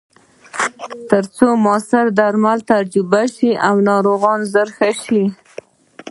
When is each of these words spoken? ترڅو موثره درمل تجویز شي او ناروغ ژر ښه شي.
ترڅو 1.09 1.47
موثره 1.63 2.09
درمل 2.19 2.59
تجویز 2.69 3.29
شي 3.37 3.51
او 3.67 3.75
ناروغ 3.87 4.21
ژر 4.51 4.67
ښه 4.77 4.89
شي. 5.03 5.23